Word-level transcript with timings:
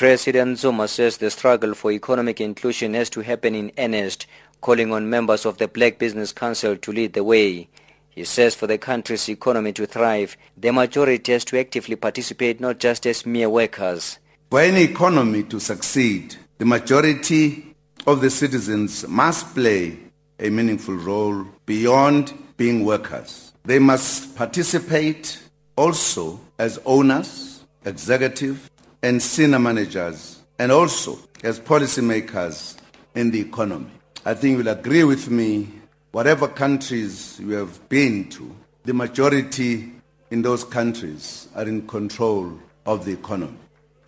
President 0.00 0.58
Zuma 0.58 0.88
says 0.88 1.18
the 1.18 1.30
struggle 1.30 1.74
for 1.74 1.92
economic 1.92 2.40
inclusion 2.40 2.94
has 2.94 3.10
to 3.10 3.20
happen 3.20 3.54
in 3.54 3.70
earnest, 3.76 4.26
calling 4.62 4.94
on 4.94 5.10
members 5.10 5.44
of 5.44 5.58
the 5.58 5.68
Black 5.68 5.98
Business 5.98 6.32
Council 6.32 6.74
to 6.74 6.90
lead 6.90 7.12
the 7.12 7.22
way. 7.22 7.68
He 8.08 8.24
says 8.24 8.54
for 8.54 8.66
the 8.66 8.78
country's 8.78 9.28
economy 9.28 9.74
to 9.74 9.84
thrive, 9.84 10.38
the 10.56 10.72
majority 10.72 11.32
has 11.32 11.44
to 11.44 11.60
actively 11.60 11.96
participate 11.96 12.60
not 12.60 12.78
just 12.78 13.04
as 13.04 13.26
mere 13.26 13.50
workers. 13.50 14.18
For 14.50 14.60
any 14.62 14.84
economy 14.84 15.42
to 15.42 15.60
succeed, 15.60 16.34
the 16.56 16.64
majority 16.64 17.74
of 18.06 18.22
the 18.22 18.30
citizens 18.30 19.06
must 19.06 19.54
play 19.54 19.98
a 20.38 20.48
meaningful 20.48 20.94
role 20.94 21.44
beyond 21.66 22.32
being 22.56 22.86
workers. 22.86 23.52
They 23.66 23.78
must 23.78 24.34
participate 24.34 25.38
also 25.76 26.40
as 26.58 26.78
owners, 26.86 27.60
executive, 27.84 28.69
and 29.02 29.22
senior 29.22 29.58
managers, 29.58 30.40
and 30.58 30.70
also 30.70 31.18
as 31.42 31.58
policymakers 31.58 32.76
in 33.14 33.30
the 33.30 33.40
economy. 33.40 33.90
I 34.24 34.34
think 34.34 34.58
you'll 34.58 34.68
agree 34.68 35.04
with 35.04 35.30
me 35.30 35.68
whatever 36.12 36.48
countries 36.48 37.38
you 37.40 37.52
have 37.52 37.88
been 37.88 38.28
to, 38.30 38.54
the 38.84 38.92
majority 38.94 39.90
in 40.30 40.42
those 40.42 40.64
countries 40.64 41.48
are 41.54 41.66
in 41.66 41.86
control 41.86 42.58
of 42.86 43.04
the 43.04 43.12
economy. 43.12 43.56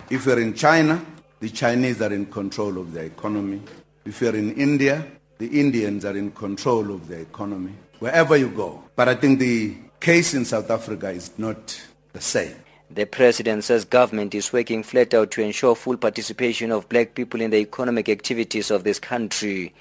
If 0.09 0.25
you're 0.25 0.39
in 0.39 0.53
China, 0.53 1.03
the 1.39 1.49
Chinese 1.49 2.01
are 2.01 2.13
in 2.13 2.27
control 2.27 2.77
of 2.77 2.93
the 2.93 3.01
economy. 3.01 3.61
If 4.05 4.21
you're 4.21 4.35
in 4.35 4.53
India, 4.53 5.05
the 5.37 5.59
Indians 5.59 6.05
are 6.05 6.15
in 6.15 6.31
control 6.31 6.91
of 6.91 7.07
the 7.07 7.19
economy. 7.19 7.73
Wherever 7.99 8.37
you 8.37 8.49
go. 8.49 8.83
But 8.95 9.09
I 9.09 9.15
think 9.15 9.39
the 9.39 9.75
case 9.99 10.33
in 10.33 10.45
South 10.45 10.69
Africa 10.69 11.09
is 11.09 11.31
not 11.37 11.81
the 12.11 12.21
same. 12.21 12.55
The 12.91 13.05
president 13.05 13.63
says 13.63 13.85
government 13.85 14.35
is 14.35 14.53
working 14.53 14.83
flat 14.83 15.13
out 15.13 15.31
to 15.31 15.41
ensure 15.41 15.75
full 15.75 15.97
participation 15.97 16.71
of 16.71 16.89
black 16.89 17.15
people 17.15 17.41
in 17.41 17.49
the 17.49 17.57
economic 17.57 18.07
activities 18.07 18.69
of 18.69 18.83
this 18.83 18.99
country. 18.99 19.73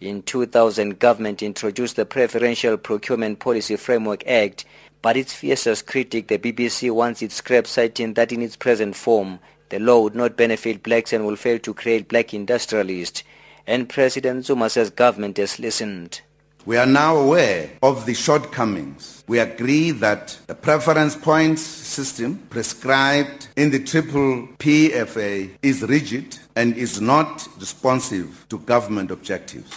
In 0.00 0.22
2000, 0.22 0.98
government 0.98 1.42
introduced 1.42 1.96
the 1.96 2.06
Preferential 2.06 2.76
Procurement 2.76 3.38
Policy 3.38 3.76
Framework 3.76 4.26
Act, 4.26 4.64
but 5.02 5.16
its 5.16 5.32
fiercest 5.32 5.86
critic, 5.86 6.28
the 6.28 6.38
BBC, 6.38 6.90
wants 6.90 7.22
it 7.22 7.32
scrapped, 7.32 7.66
citing 7.66 8.14
that 8.14 8.32
in 8.32 8.40
its 8.40 8.56
present 8.56 8.94
form, 8.94 9.40
the 9.70 9.78
law 9.78 10.00
would 10.00 10.14
not 10.14 10.36
benefit 10.36 10.82
blacks 10.82 11.12
and 11.12 11.26
will 11.26 11.36
fail 11.36 11.58
to 11.58 11.74
create 11.74 12.08
black 12.08 12.32
industrialists. 12.32 13.22
And 13.66 13.88
President 13.88 14.46
Zuma 14.46 14.70
says 14.70 14.90
government 14.90 15.36
has 15.36 15.58
listened. 15.58 16.20
We 16.66 16.76
are 16.76 16.86
now 16.86 17.16
aware 17.16 17.70
of 17.82 18.04
the 18.04 18.12
shortcomings. 18.12 19.24
We 19.26 19.38
agree 19.38 19.92
that 19.92 20.38
the 20.46 20.54
preference 20.54 21.16
points 21.16 21.62
system 21.62 22.36
prescribed 22.50 23.48
in 23.56 23.70
the 23.70 23.82
triple 23.82 24.46
PFA 24.58 25.50
is 25.62 25.82
rigid 25.82 26.38
and 26.56 26.76
is 26.76 27.00
not 27.00 27.48
responsive 27.58 28.44
to 28.50 28.58
government 28.58 29.10
objectives. 29.10 29.70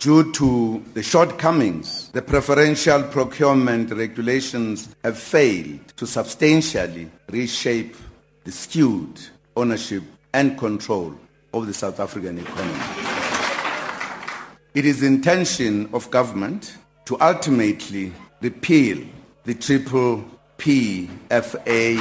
Due 0.00 0.32
to 0.32 0.82
the 0.94 1.02
shortcomings, 1.02 2.08
the 2.08 2.22
preferential 2.22 3.04
procurement 3.04 3.92
regulations 3.92 4.94
have 5.04 5.18
failed 5.18 5.86
to 5.96 6.06
substantially 6.06 7.08
reshape 7.30 7.94
the 8.42 8.50
skewed 8.50 9.20
ownership 9.56 10.02
and 10.32 10.58
control 10.58 11.14
of 11.52 11.66
the 11.66 11.74
South 11.74 12.00
African 12.00 12.38
economy. 12.38 13.09
It 14.72 14.84
is 14.84 15.00
the 15.00 15.08
intention 15.08 15.90
of 15.92 16.08
government 16.12 16.76
to 17.06 17.20
ultimately 17.20 18.12
repeal 18.40 19.04
the 19.42 19.54
triple 19.54 20.24
PFA 20.58 21.96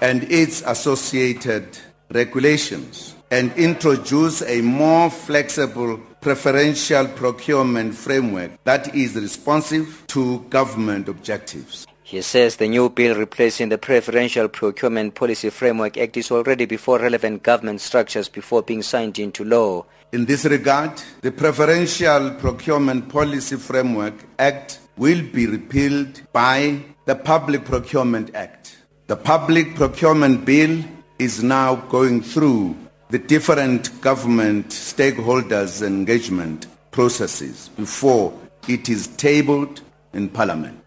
and 0.00 0.22
its 0.32 0.62
associated 0.62 1.78
regulations 2.10 3.14
and 3.30 3.52
introduce 3.58 4.40
a 4.42 4.62
more 4.62 5.10
flexible 5.10 5.98
preferential 6.22 7.06
procurement 7.08 7.94
framework 7.94 8.52
that 8.64 8.94
is 8.94 9.16
responsive 9.16 10.02
to 10.06 10.38
government 10.48 11.10
objectives. 11.10 11.86
He 12.06 12.20
says 12.20 12.56
the 12.56 12.68
new 12.68 12.90
bill 12.90 13.16
replacing 13.16 13.70
the 13.70 13.78
Preferential 13.78 14.46
Procurement 14.46 15.14
Policy 15.14 15.48
Framework 15.48 15.96
Act 15.96 16.18
is 16.18 16.30
already 16.30 16.66
before 16.66 16.98
relevant 16.98 17.42
government 17.42 17.80
structures 17.80 18.28
before 18.28 18.62
being 18.62 18.82
signed 18.82 19.18
into 19.18 19.42
law. 19.42 19.86
In 20.12 20.26
this 20.26 20.44
regard, 20.44 21.02
the 21.22 21.32
Preferential 21.32 22.32
Procurement 22.32 23.08
Policy 23.08 23.56
Framework 23.56 24.12
Act 24.38 24.80
will 24.98 25.22
be 25.22 25.46
repealed 25.46 26.20
by 26.30 26.84
the 27.06 27.14
Public 27.14 27.64
Procurement 27.64 28.34
Act. 28.34 28.76
The 29.06 29.16
Public 29.16 29.74
Procurement 29.74 30.44
Bill 30.44 30.84
is 31.18 31.42
now 31.42 31.76
going 31.76 32.20
through 32.20 32.76
the 33.08 33.18
different 33.18 33.98
government 34.02 34.68
stakeholders 34.68 35.80
engagement 35.80 36.66
processes 36.90 37.70
before 37.78 38.38
it 38.68 38.90
is 38.90 39.06
tabled 39.06 39.80
in 40.12 40.28
Parliament. 40.28 40.83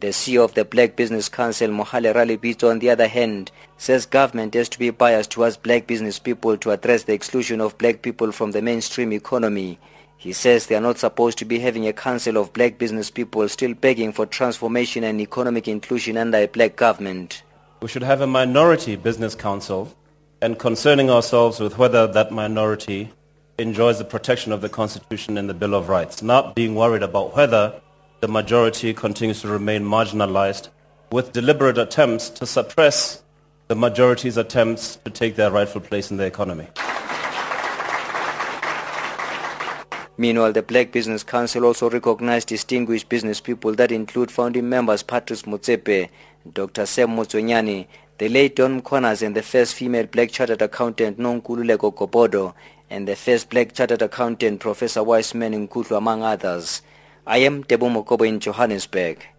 The 0.00 0.08
CEO 0.08 0.44
of 0.44 0.54
the 0.54 0.64
Black 0.64 0.94
Business 0.94 1.28
Council, 1.28 1.70
Mohale 1.70 2.14
Ralibito, 2.14 2.70
on 2.70 2.78
the 2.78 2.88
other 2.88 3.08
hand, 3.08 3.50
says 3.78 4.06
government 4.06 4.54
has 4.54 4.68
to 4.68 4.78
be 4.78 4.90
biased 4.90 5.32
towards 5.32 5.56
black 5.56 5.88
business 5.88 6.20
people 6.20 6.56
to 6.58 6.70
address 6.70 7.02
the 7.02 7.14
exclusion 7.14 7.60
of 7.60 7.76
black 7.78 8.00
people 8.00 8.30
from 8.30 8.52
the 8.52 8.62
mainstream 8.62 9.12
economy. 9.12 9.76
He 10.16 10.32
says 10.32 10.66
they 10.66 10.76
are 10.76 10.80
not 10.80 10.98
supposed 10.98 11.36
to 11.38 11.44
be 11.44 11.58
having 11.58 11.88
a 11.88 11.92
council 11.92 12.36
of 12.36 12.52
black 12.52 12.78
business 12.78 13.10
people 13.10 13.48
still 13.48 13.74
begging 13.74 14.12
for 14.12 14.24
transformation 14.24 15.02
and 15.02 15.20
economic 15.20 15.66
inclusion 15.66 16.16
under 16.16 16.38
a 16.38 16.46
black 16.46 16.76
government. 16.76 17.42
We 17.82 17.88
should 17.88 18.04
have 18.04 18.20
a 18.20 18.26
minority 18.28 18.94
business 18.94 19.34
council 19.34 19.92
and 20.40 20.60
concerning 20.60 21.10
ourselves 21.10 21.58
with 21.58 21.76
whether 21.76 22.06
that 22.06 22.30
minority 22.30 23.10
enjoys 23.58 23.98
the 23.98 24.04
protection 24.04 24.52
of 24.52 24.60
the 24.60 24.68
Constitution 24.68 25.36
and 25.36 25.50
the 25.50 25.54
Bill 25.54 25.74
of 25.74 25.88
Rights, 25.88 26.22
not 26.22 26.54
being 26.54 26.76
worried 26.76 27.02
about 27.02 27.34
whether 27.34 27.80
the 28.20 28.28
majority 28.28 28.92
continues 28.92 29.42
to 29.42 29.48
remain 29.48 29.82
marginalized 29.82 30.68
with 31.12 31.32
deliberate 31.32 31.78
attempts 31.78 32.28
to 32.28 32.46
suppress 32.46 33.22
the 33.68 33.76
majority's 33.76 34.36
attempts 34.36 34.96
to 35.04 35.10
take 35.10 35.36
their 35.36 35.50
rightful 35.50 35.80
place 35.80 36.10
in 36.10 36.16
the 36.16 36.24
economy. 36.24 36.66
Meanwhile, 40.16 40.52
the 40.52 40.62
Black 40.62 40.90
Business 40.90 41.22
Council 41.22 41.64
also 41.64 41.88
recognized 41.88 42.48
distinguished 42.48 43.08
business 43.08 43.40
people 43.40 43.72
that 43.76 43.92
include 43.92 44.32
founding 44.32 44.68
members 44.68 45.04
Patrice 45.04 45.42
Motsepe, 45.42 46.08
Dr. 46.52 46.86
Sam 46.86 47.10
Motsuenyane, 47.10 47.86
the 48.18 48.28
late 48.28 48.56
Don 48.56 48.82
Mkhwanazi 48.82 49.26
and 49.26 49.36
the 49.36 49.44
first 49.44 49.74
female 49.74 50.06
black 50.06 50.32
chartered 50.32 50.60
accountant 50.60 51.20
Nonkululeko 51.20 51.94
Gobodo, 51.94 52.52
and 52.90 53.06
the 53.06 53.14
first 53.14 53.48
black 53.48 53.74
chartered 53.74 54.02
accountant 54.02 54.58
Professor 54.58 55.04
Wiseman 55.04 55.68
Nkuhlu, 55.68 55.96
among 55.96 56.24
others. 56.24 56.82
I 57.30 57.44
am 57.44 57.62
Tebo 57.62 57.90
Mokobo 57.90 58.26
in 58.26 58.40
Johannesburg. 58.40 59.37